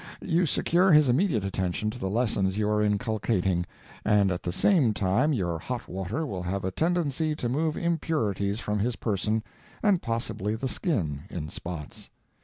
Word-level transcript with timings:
You 0.23 0.47
secure 0.47 0.91
his 0.91 1.09
immediate 1.09 1.45
attention 1.45 1.91
to 1.91 1.99
the 1.99 2.09
lessons 2.09 2.57
you 2.57 2.67
are 2.69 2.81
inculcating, 2.81 3.67
and 4.03 4.31
at 4.31 4.41
the 4.41 4.51
same 4.51 4.95
time 4.95 5.31
your 5.31 5.59
hot 5.59 5.87
water 5.87 6.25
will 6.25 6.41
have 6.41 6.65
a 6.65 6.71
tendency 6.71 7.35
to 7.35 7.47
move 7.47 7.77
impurities 7.77 8.59
from 8.59 8.79
his 8.79 8.95
person, 8.95 9.43
and 9.83 10.01
possibly 10.01 10.55
the 10.55 10.67
skin, 10.67 11.25
in 11.29 11.49
spots. 11.49 12.09